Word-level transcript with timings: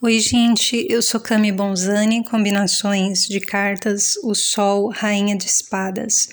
Oi, 0.00 0.20
gente, 0.20 0.86
eu 0.88 1.02
sou 1.02 1.18
Cami 1.18 1.50
Bonzani, 1.50 2.22
combinações 2.22 3.26
de 3.26 3.40
cartas, 3.40 4.14
o 4.22 4.32
Sol, 4.32 4.90
Rainha 4.90 5.36
de 5.36 5.46
Espadas. 5.46 6.28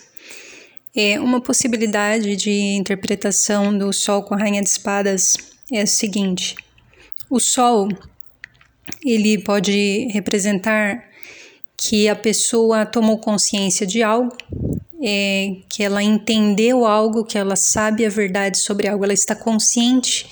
É 0.95 1.19
uma 1.19 1.41
possibilidade 1.41 2.35
de 2.35 2.51
interpretação 2.51 3.75
do 3.75 3.91
Sol 3.91 4.21
com 4.21 4.35
a 4.35 4.37
Rainha 4.37 4.61
de 4.61 4.69
Espadas 4.69 5.33
é 5.73 5.81
a 5.81 5.87
seguinte: 5.87 6.55
o 7.27 7.39
Sol 7.39 7.89
ele 9.03 9.39
pode 9.39 10.09
representar 10.11 11.03
que 11.75 12.07
a 12.07 12.15
pessoa 12.15 12.85
tomou 12.85 13.17
consciência 13.17 13.87
de 13.87 14.03
algo, 14.03 14.31
é, 15.01 15.55
que 15.67 15.81
ela 15.81 16.03
entendeu 16.03 16.85
algo, 16.85 17.25
que 17.25 17.35
ela 17.35 17.55
sabe 17.55 18.05
a 18.05 18.09
verdade 18.09 18.59
sobre 18.59 18.87
algo, 18.87 19.03
ela 19.03 19.13
está 19.13 19.35
consciente 19.35 20.27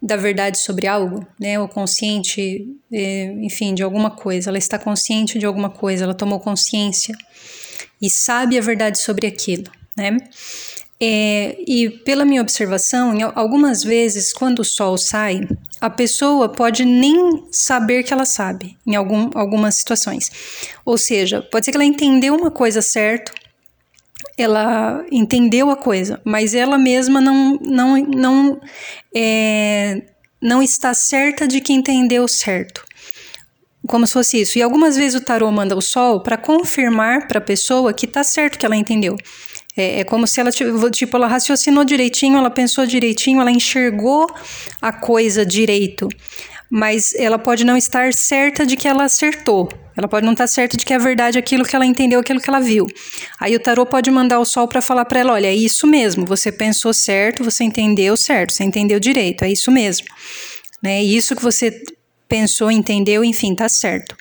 da 0.00 0.16
verdade 0.16 0.58
sobre 0.58 0.86
algo, 0.86 1.26
né? 1.38 1.58
Ou 1.58 1.68
consciente, 1.68 2.66
é, 2.92 3.24
enfim, 3.40 3.74
de 3.74 3.82
alguma 3.82 4.10
coisa. 4.10 4.50
Ela 4.50 4.58
está 4.58 4.78
consciente 4.78 5.38
de 5.38 5.46
alguma 5.46 5.70
coisa, 5.70 6.04
ela 6.04 6.14
tomou 6.14 6.40
consciência 6.40 7.16
e 8.00 8.10
sabe 8.10 8.58
a 8.58 8.60
verdade 8.60 8.98
sobre 8.98 9.26
aquilo, 9.26 9.70
né? 9.96 10.16
É, 10.98 11.56
e 11.66 11.90
pela 11.90 12.24
minha 12.24 12.40
observação, 12.40 13.12
algumas 13.34 13.82
vezes 13.82 14.32
quando 14.32 14.60
o 14.60 14.64
sol 14.64 14.96
sai, 14.96 15.46
a 15.78 15.90
pessoa 15.90 16.48
pode 16.48 16.86
nem 16.86 17.44
saber 17.50 18.02
que 18.02 18.14
ela 18.14 18.24
sabe, 18.24 18.78
em 18.86 18.94
algum, 18.94 19.30
algumas 19.34 19.76
situações. 19.76 20.30
Ou 20.86 20.96
seja, 20.96 21.42
pode 21.42 21.66
ser 21.66 21.70
que 21.70 21.76
ela 21.76 21.84
entendeu 21.84 22.34
uma 22.34 22.50
coisa 22.50 22.80
certo, 22.80 23.32
ela 24.36 25.04
entendeu 25.10 25.70
a 25.70 25.76
coisa, 25.76 26.20
mas 26.24 26.54
ela 26.54 26.76
mesma 26.76 27.20
não, 27.20 27.58
não, 27.62 27.96
não, 27.96 28.60
é, 29.14 30.02
não 30.42 30.62
está 30.62 30.92
certa 30.92 31.48
de 31.48 31.60
que 31.60 31.72
entendeu 31.72 32.28
certo. 32.28 32.84
Como 33.86 34.06
se 34.06 34.12
fosse 34.12 34.40
isso. 34.40 34.58
E 34.58 34.62
algumas 34.62 34.96
vezes 34.96 35.20
o 35.20 35.24
tarô 35.24 35.50
manda 35.50 35.76
o 35.76 35.80
sol 35.80 36.20
para 36.20 36.36
confirmar 36.36 37.28
para 37.28 37.38
a 37.38 37.40
pessoa 37.40 37.92
que 37.92 38.04
está 38.04 38.24
certo 38.24 38.58
que 38.58 38.66
ela 38.66 38.76
entendeu. 38.76 39.16
É, 39.76 40.00
é, 40.00 40.04
como 40.04 40.26
se 40.26 40.40
ela, 40.40 40.50
tipo, 40.50 41.16
ela 41.16 41.28
raciocinou 41.28 41.84
direitinho, 41.84 42.38
ela 42.38 42.50
pensou 42.50 42.86
direitinho, 42.86 43.40
ela 43.40 43.50
enxergou 43.50 44.26
a 44.80 44.92
coisa 44.92 45.46
direito. 45.46 46.08
Mas 46.70 47.14
ela 47.14 47.38
pode 47.38 47.64
não 47.64 47.76
estar 47.76 48.12
certa 48.12 48.66
de 48.66 48.76
que 48.76 48.88
ela 48.88 49.04
acertou. 49.04 49.68
Ela 49.96 50.08
pode 50.08 50.26
não 50.26 50.32
estar 50.32 50.46
certa 50.46 50.76
de 50.76 50.84
que 50.84 50.92
é 50.92 50.98
verdade 50.98 51.38
aquilo 51.38 51.64
que 51.64 51.74
ela 51.74 51.86
entendeu, 51.86 52.20
aquilo 52.20 52.40
que 52.40 52.50
ela 52.50 52.60
viu. 52.60 52.86
Aí 53.40 53.56
o 53.56 53.60
tarô 53.60 53.86
pode 53.86 54.10
mandar 54.10 54.38
o 54.38 54.44
sol 54.44 54.68
para 54.68 54.82
falar 54.82 55.04
para 55.06 55.20
ela: 55.20 55.32
olha, 55.32 55.46
é 55.46 55.54
isso 55.54 55.86
mesmo, 55.86 56.26
você 56.26 56.52
pensou 56.52 56.92
certo, 56.92 57.42
você 57.42 57.64
entendeu 57.64 58.16
certo, 58.16 58.52
você 58.52 58.64
entendeu 58.64 59.00
direito, 59.00 59.44
é 59.44 59.50
isso 59.50 59.70
mesmo. 59.70 60.06
Né? 60.82 61.02
Isso 61.02 61.34
que 61.34 61.42
você 61.42 61.82
pensou, 62.28 62.70
entendeu, 62.70 63.24
enfim, 63.24 63.54
tá 63.54 63.68
certo. 63.68 64.14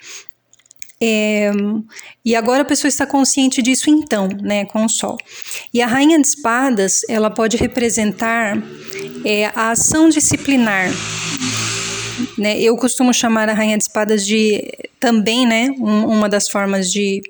É, 1.02 1.52
e 2.24 2.36
agora 2.36 2.62
a 2.62 2.66
pessoa 2.66 2.88
está 2.88 3.06
consciente 3.06 3.62
disso 3.62 3.90
então, 3.90 4.30
né, 4.42 4.64
com 4.66 4.86
o 4.86 4.90
sol. 4.90 5.18
E 5.74 5.82
a 5.82 5.88
rainha 5.88 6.20
de 6.20 6.28
espadas, 6.28 7.02
ela 7.10 7.30
pode 7.30 7.58
representar 7.58 8.58
é, 9.26 9.48
a 9.48 9.72
ação 9.72 10.08
disciplinar 10.08 10.90
né? 12.38 12.60
Eu 12.60 12.76
costumo 12.78 13.14
chamar 13.14 13.50
a 13.50 13.54
Rainha 13.54 13.78
de 13.78 13.84
Espadas 13.84 14.26
de 14.26 14.64
também, 15.00 15.46
né? 15.46 15.70
Um, 15.80 16.08
uma 16.08 16.30
das 16.30 16.50
formas 16.50 16.92
de 16.92 17.22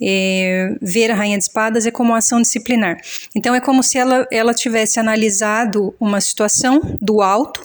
é, 0.00 0.76
ver 0.80 1.10
a 1.10 1.14
Rainha 1.14 1.38
de 1.38 1.44
Espadas 1.44 1.86
é 1.86 1.90
como 1.90 2.14
ação 2.14 2.40
disciplinar. 2.40 2.98
Então 3.34 3.54
é 3.54 3.60
como 3.60 3.82
se 3.82 3.98
ela, 3.98 4.26
ela 4.30 4.54
tivesse 4.54 4.98
analisado 5.00 5.94
uma 6.00 6.20
situação 6.20 6.96
do 7.00 7.20
alto 7.20 7.62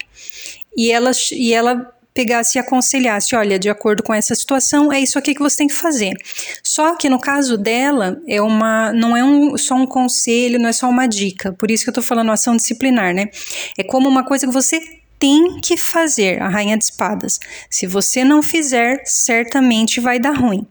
e 0.76 0.92
ela, 0.92 1.12
e 1.32 1.54
ela 1.54 1.94
pegasse 2.14 2.58
e 2.58 2.60
aconselhasse, 2.60 3.36
olha, 3.36 3.58
de 3.58 3.70
acordo 3.70 4.04
com 4.04 4.14
essa 4.14 4.36
situação, 4.36 4.92
é 4.94 5.00
isso 5.00 5.18
aqui 5.18 5.34
que 5.34 5.42
você 5.42 5.58
tem 5.58 5.68
que 5.68 5.74
fazer. 5.74 6.14
Só 6.62 6.96
que 6.96 7.10
no 7.10 7.20
caso 7.20 7.58
dela, 7.58 8.22
é 8.28 8.42
uma, 8.42 8.94
não 8.94 9.18
é 9.18 9.24
um, 9.24 9.58
só 9.58 9.76
um 9.76 9.88
conselho, 9.88 10.60
não 10.60 10.70
é 10.70 10.74
só 10.74 10.88
uma 10.88 11.08
dica. 11.08 11.54
Por 11.54 11.72
isso 11.72 11.84
que 11.84 11.90
eu 11.90 11.92
estou 11.92 12.04
falando 12.04 12.32
ação 12.32 12.56
disciplinar, 12.56 13.14
né? 13.14 13.30
É 13.78 13.84
como 13.84 14.08
uma 14.08 14.24
coisa 14.24 14.46
que 14.46 14.54
você 14.54 14.80
tem 15.24 15.58
que 15.62 15.78
fazer, 15.78 16.42
a 16.42 16.50
rainha 16.50 16.78
de 16.78 16.84
espadas. 16.84 17.40
Se 17.70 17.88
você 17.88 18.26
não 18.26 18.44
fizer, 18.44 19.02
certamente 19.06 20.02
vai 20.02 20.20
dar 20.20 20.34
ruim. 20.34 20.68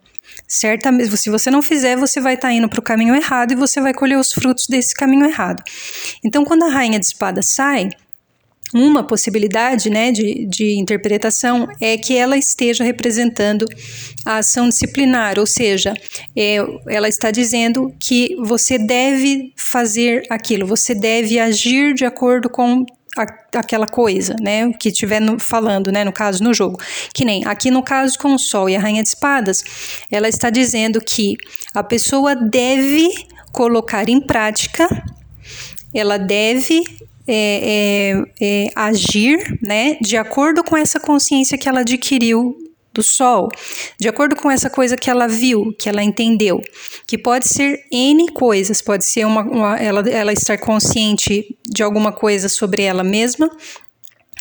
Certamente, 0.47 1.17
se 1.17 1.31
você 1.31 1.49
não 1.49 1.63
fizer, 1.63 1.97
você 1.97 2.21
vai 2.21 2.35
estar 2.35 2.49
tá 2.49 2.53
indo 2.53 2.69
para 2.69 2.79
o 2.79 2.83
caminho 2.83 3.15
errado 3.15 3.53
e 3.53 3.55
você 3.55 3.81
vai 3.81 3.95
colher 3.95 4.15
os 4.15 4.31
frutos 4.31 4.67
desse 4.67 4.93
caminho 4.93 5.25
errado. 5.25 5.63
Então, 6.23 6.45
quando 6.45 6.65
a 6.65 6.69
rainha 6.69 6.99
de 6.99 7.05
espadas 7.07 7.49
sai, 7.49 7.89
uma 8.71 9.03
possibilidade 9.03 9.89
né, 9.89 10.11
de, 10.11 10.45
de 10.45 10.79
interpretação 10.79 11.67
é 11.81 11.97
que 11.97 12.15
ela 12.15 12.37
esteja 12.37 12.83
representando 12.83 13.65
a 14.23 14.37
ação 14.37 14.69
disciplinar, 14.69 15.39
ou 15.39 15.47
seja, 15.47 15.95
é, 16.35 16.57
ela 16.87 17.09
está 17.09 17.31
dizendo 17.31 17.91
que 17.99 18.35
você 18.39 18.77
deve 18.77 19.51
fazer 19.57 20.21
aquilo, 20.29 20.67
você 20.67 20.93
deve 20.93 21.39
agir 21.39 21.95
de 21.95 22.05
acordo 22.05 22.51
com 22.51 22.85
a, 23.17 23.59
aquela 23.59 23.87
coisa, 23.87 24.35
né, 24.41 24.71
que 24.73 24.89
estiver 24.89 25.21
falando, 25.39 25.91
né, 25.91 26.03
no 26.03 26.11
caso 26.11 26.43
no 26.43 26.53
jogo. 26.53 26.79
Que 27.13 27.23
nem 27.25 27.45
aqui 27.45 27.69
no 27.69 27.83
caso 27.83 28.17
com 28.17 28.33
o 28.33 28.39
Sol 28.39 28.69
e 28.69 28.75
a 28.75 28.79
Rainha 28.79 29.03
de 29.03 29.09
Espadas, 29.09 29.63
ela 30.11 30.27
está 30.27 30.49
dizendo 30.49 30.99
que 31.01 31.35
a 31.73 31.83
pessoa 31.83 32.35
deve 32.35 33.09
colocar 33.51 34.09
em 34.09 34.19
prática, 34.19 34.87
ela 35.93 36.17
deve 36.17 36.83
é, 37.27 38.15
é, 38.19 38.65
é, 38.65 38.67
agir, 38.75 39.59
né, 39.61 39.97
de 40.01 40.17
acordo 40.17 40.63
com 40.63 40.75
essa 40.75 40.99
consciência 40.99 41.57
que 41.57 41.69
ela 41.69 41.81
adquiriu 41.81 42.62
do 42.93 43.01
sol, 43.01 43.49
de 43.99 44.07
acordo 44.07 44.35
com 44.35 44.51
essa 44.51 44.69
coisa 44.69 44.95
que 44.95 45.09
ela 45.09 45.27
viu, 45.27 45.73
que 45.79 45.89
ela 45.89 46.03
entendeu, 46.03 46.61
que 47.07 47.17
pode 47.17 47.47
ser 47.47 47.79
N 47.91 48.31
coisas, 48.31 48.81
pode 48.81 49.05
ser 49.05 49.25
uma, 49.25 49.41
uma 49.41 49.77
ela, 49.77 50.07
ela 50.09 50.31
estar 50.31 50.57
consciente 50.59 51.57
de 51.67 51.81
alguma 51.81 52.11
coisa 52.11 52.47
sobre 52.47 52.83
ela 52.83 53.03
mesma, 53.03 53.49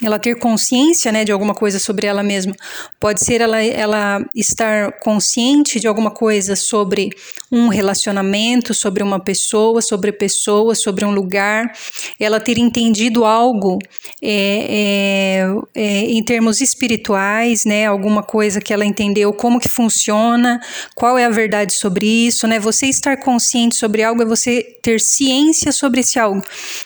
ela 0.03 0.19
ter 0.19 0.37
consciência 0.37 1.13
né, 1.13 1.25
de 1.25 1.33
alguma 1.33 1.55
coisa 1.55 1.79
sobre 1.79 2.07
ela 2.07 2.23
mesma. 2.23 2.55
Pode 2.99 3.25
ser 3.25 3.41
ela, 3.41 3.63
ela 3.63 4.25
estar 4.35 4.99
consciente 5.01 5.79
de 5.79 5.87
alguma 5.87 6.11
coisa 6.11 6.57
sobre 6.57 7.11
um 7.51 7.69
relacionamento, 7.69 8.75
sobre 8.75 9.03
uma 9.03 9.21
pessoa, 9.21 9.81
sobre 9.81 10.11
pessoas, 10.13 10.83
sobre 10.83 11.05
um 11.05 11.13
lugar. 11.13 11.73
Ela 12.19 12.41
ter 12.41 12.59
entendido 12.59 13.25
algo 13.25 13.79
é, 14.23 15.43
é, 15.45 15.55
é, 15.75 16.01
em 16.13 16.23
termos 16.23 16.61
espirituais, 16.61 17.65
né, 17.65 17.87
alguma 17.87 18.23
coisa 18.23 18.61
que 18.61 18.73
ela 18.73 18.85
entendeu, 18.85 19.33
como 19.33 19.59
que 19.59 19.69
funciona, 19.69 20.61
qual 20.95 21.19
é 21.19 21.25
a 21.25 21.31
verdade 21.31 21.73
sobre 21.73 22.07
isso. 22.07 22.47
Né? 22.47 22.61
Você 22.61 22.87
estar 22.87 23.17
consciente 23.17 23.75
sobre 23.75 24.03
algo 24.05 24.23
é 24.23 24.25
você 24.25 24.63
ter 24.81 25.01
ciência 25.01 25.73
sobre 25.73 26.01
esse 26.01 26.19
algo. 26.19 26.43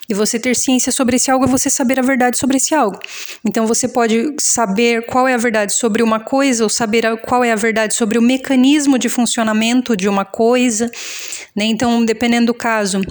E 0.08 0.14
você 0.14 0.38
ter 0.38 0.56
ciência 0.56 0.90
sobre 0.90 1.16
esse 1.16 1.30
algo 1.30 1.44
é 1.44 1.48
você 1.48 1.68
saber 1.68 1.98
a 1.98 2.02
verdade 2.02 2.38
sobre 2.38 2.56
esse 2.56 2.74
algo. 2.74 2.98
Então 3.44 3.66
você 3.66 3.86
pode 3.86 4.34
saber 4.40 5.04
qual 5.04 5.28
é 5.28 5.34
a 5.34 5.38
verdade 5.38 5.74
sobre 5.74 6.02
uma 6.02 6.20
coisa 6.20 6.64
ou 6.64 6.70
saber 6.70 7.20
qual 7.22 7.44
é 7.44 7.52
a 7.52 7.56
verdade 7.56 7.94
sobre 7.94 8.18
o 8.18 8.22
mecanismo 8.22 8.98
de 8.98 9.08
funcionamento 9.08 9.94
de 9.94 10.08
uma 10.08 10.24
coisa, 10.24 10.90
né? 11.54 11.64
Então, 11.64 12.04
dependendo 12.04 12.46
do 12.46 12.54
caso, 12.54 13.02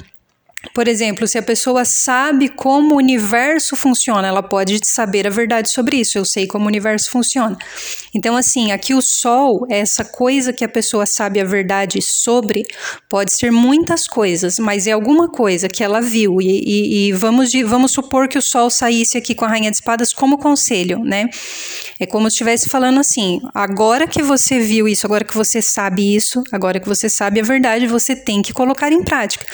por 0.73 0.87
exemplo, 0.87 1.27
se 1.27 1.37
a 1.37 1.43
pessoa 1.43 1.85
sabe 1.85 2.49
como 2.49 2.95
o 2.95 2.97
universo 2.97 3.75
funciona, 3.75 4.27
ela 4.27 4.43
pode 4.43 4.79
saber 4.83 5.27
a 5.27 5.29
verdade 5.29 5.69
sobre 5.69 5.97
isso. 5.97 6.17
Eu 6.17 6.25
sei 6.25 6.47
como 6.47 6.65
o 6.65 6.67
universo 6.67 7.09
funciona. 7.09 7.57
Então, 8.13 8.35
assim, 8.35 8.71
aqui 8.71 8.93
o 8.93 9.01
Sol, 9.01 9.65
essa 9.69 10.05
coisa 10.05 10.53
que 10.53 10.63
a 10.63 10.69
pessoa 10.69 11.05
sabe 11.05 11.39
a 11.39 11.45
verdade 11.45 12.01
sobre, 12.01 12.65
pode 13.09 13.33
ser 13.33 13.51
muitas 13.51 14.07
coisas, 14.07 14.57
mas 14.57 14.87
é 14.87 14.91
alguma 14.91 15.29
coisa 15.29 15.67
que 15.67 15.83
ela 15.83 16.01
viu. 16.01 16.41
E, 16.41 16.47
e, 16.47 17.07
e 17.07 17.11
vamos, 17.11 17.51
de, 17.51 17.63
vamos 17.63 17.91
supor 17.91 18.27
que 18.27 18.37
o 18.37 18.41
Sol 18.41 18.69
saísse 18.69 19.17
aqui 19.17 19.35
com 19.35 19.45
a 19.45 19.49
Rainha 19.49 19.69
de 19.69 19.77
Espadas 19.77 20.13
como 20.13 20.37
conselho, 20.37 20.99
né? 20.99 21.29
É 21.99 22.05
como 22.05 22.29
se 22.29 22.35
estivesse 22.35 22.69
falando 22.69 22.99
assim: 22.99 23.41
agora 23.53 24.07
que 24.07 24.21
você 24.21 24.59
viu 24.59 24.87
isso, 24.87 25.05
agora 25.05 25.23
que 25.23 25.35
você 25.35 25.61
sabe 25.61 26.15
isso, 26.15 26.43
agora 26.51 26.79
que 26.79 26.87
você 26.87 27.09
sabe 27.09 27.39
a 27.39 27.43
verdade, 27.43 27.87
você 27.87 28.15
tem 28.15 28.41
que 28.41 28.53
colocar 28.53 28.91
em 28.91 29.03
prática. 29.03 29.45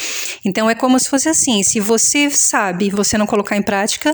Então, 0.46 0.70
é 0.70 0.76
como 0.76 1.00
se 1.02 1.10
fosse 1.10 1.28
assim: 1.28 1.64
se 1.64 1.80
você 1.80 2.30
sabe 2.30 2.90
você 2.90 3.18
não 3.18 3.28
colocar 3.28 3.58
em 3.58 3.62
prática, 3.62 4.14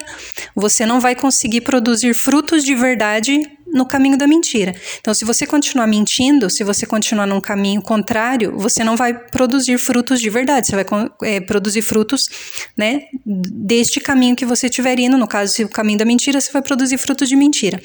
você 0.55 0.85
não 0.85 0.99
vai 0.99 1.15
conseguir 1.15 1.61
produzir 1.61 2.13
frutos 2.13 2.63
de 2.63 2.73
verdade 2.73 3.41
no 3.67 3.85
caminho 3.85 4.17
da 4.17 4.27
mentira. 4.27 4.73
Então, 4.99 5.13
se 5.13 5.25
você 5.25 5.45
continuar 5.45 5.87
mentindo, 5.87 6.49
se 6.49 6.63
você 6.63 6.85
continuar 6.85 7.25
num 7.25 7.41
caminho 7.41 7.81
contrário, 7.81 8.57
você 8.57 8.83
não 8.83 8.95
vai 8.95 9.13
produzir 9.13 9.77
frutos 9.77 10.19
de 10.19 10.29
verdade. 10.29 10.67
Você 10.67 10.75
vai 10.75 10.85
é, 11.23 11.39
produzir 11.39 11.81
frutos, 11.81 12.29
né, 12.75 13.03
deste 13.25 13.99
caminho 13.99 14.35
que 14.35 14.45
você 14.45 14.67
estiver 14.67 14.99
indo. 14.99 15.17
No 15.17 15.27
caso, 15.27 15.53
se 15.53 15.63
o 15.63 15.69
caminho 15.69 15.99
da 15.99 16.05
mentira, 16.05 16.39
você 16.39 16.51
vai 16.51 16.61
produzir 16.61 16.97
frutos 16.97 17.27
de 17.27 17.35
mentira. 17.35 17.81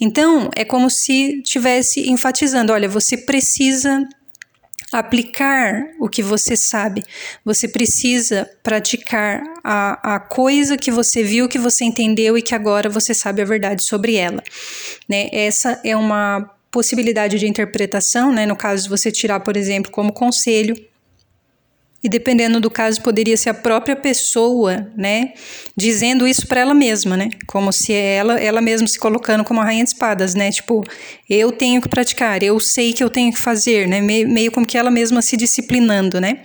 Então, 0.00 0.50
é 0.54 0.64
como 0.64 0.90
se 0.90 1.40
estivesse 1.40 2.10
enfatizando: 2.10 2.72
olha, 2.72 2.88
você 2.88 3.16
precisa 3.16 4.06
aplicar 4.98 5.88
o 5.98 6.08
que 6.08 6.22
você 6.22 6.56
sabe. 6.56 7.04
Você 7.44 7.66
precisa 7.66 8.48
praticar 8.62 9.42
a, 9.62 10.14
a 10.14 10.20
coisa 10.20 10.76
que 10.76 10.90
você 10.90 11.24
viu, 11.24 11.48
que 11.48 11.58
você 11.58 11.84
entendeu 11.84 12.38
e 12.38 12.42
que 12.42 12.54
agora 12.54 12.88
você 12.88 13.12
sabe 13.12 13.42
a 13.42 13.44
verdade 13.44 13.84
sobre 13.84 14.14
ela. 14.14 14.42
né? 15.08 15.28
Essa 15.32 15.80
é 15.84 15.96
uma 15.96 16.48
possibilidade 16.70 17.38
de 17.38 17.46
interpretação, 17.46 18.32
né? 18.32 18.46
No 18.46 18.56
caso, 18.56 18.88
você 18.88 19.10
tirar, 19.10 19.40
por 19.40 19.56
exemplo, 19.56 19.90
como 19.90 20.12
conselho 20.12 20.76
e 22.04 22.08
dependendo 22.08 22.60
do 22.60 22.70
caso 22.70 23.00
poderia 23.00 23.36
ser 23.36 23.48
a 23.48 23.54
própria 23.54 23.96
pessoa, 23.96 24.86
né, 24.94 25.32
dizendo 25.74 26.28
isso 26.28 26.46
para 26.46 26.60
ela 26.60 26.74
mesma, 26.74 27.16
né, 27.16 27.30
como 27.46 27.72
se 27.72 27.94
ela 27.94 28.38
ela 28.38 28.60
mesma 28.60 28.86
se 28.86 28.98
colocando 28.98 29.42
como 29.42 29.60
a 29.60 29.64
rainha 29.64 29.82
de 29.82 29.90
espadas, 29.90 30.34
né, 30.34 30.50
tipo 30.52 30.84
eu 31.28 31.50
tenho 31.50 31.80
que 31.80 31.88
praticar, 31.88 32.42
eu 32.42 32.60
sei 32.60 32.92
que 32.92 33.02
eu 33.02 33.08
tenho 33.08 33.32
que 33.32 33.38
fazer, 33.38 33.88
né, 33.88 34.02
meio, 34.02 34.28
meio 34.28 34.52
como 34.52 34.66
que 34.66 34.76
ela 34.76 34.90
mesma 34.90 35.22
se 35.22 35.36
disciplinando, 35.36 36.20
né. 36.20 36.40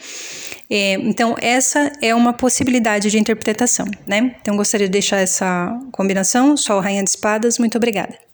É, 0.71 0.93
então 0.93 1.35
essa 1.41 1.91
é 2.01 2.13
uma 2.15 2.31
possibilidade 2.31 3.11
de 3.11 3.19
interpretação, 3.19 3.85
né. 4.07 4.35
Então 4.41 4.55
gostaria 4.55 4.87
de 4.87 4.93
deixar 4.93 5.17
essa 5.17 5.77
combinação, 5.91 6.55
Sol, 6.55 6.79
rainha 6.79 7.03
de 7.03 7.09
espadas, 7.09 7.59
muito 7.59 7.75
obrigada. 7.77 8.28